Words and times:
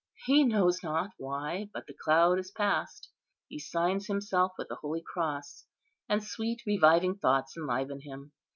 He 0.25 0.43
knows 0.43 0.81
not 0.81 1.11
why, 1.19 1.69
but 1.75 1.85
the 1.85 1.93
cloud 1.93 2.39
is 2.39 2.49
past. 2.49 3.11
He 3.49 3.59
signs 3.59 4.07
himself 4.07 4.51
with 4.57 4.67
the 4.69 4.77
holy 4.77 5.03
cross, 5.05 5.67
and 6.09 6.23
sweet 6.23 6.63
reviving 6.65 7.19
thoughts 7.19 7.55
enliven 7.55 7.99
him. 8.01 8.31